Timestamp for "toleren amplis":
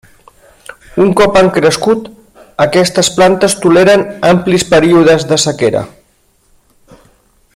3.67-4.67